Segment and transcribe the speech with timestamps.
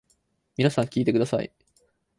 [0.57, 1.51] 皆さん聞いてください。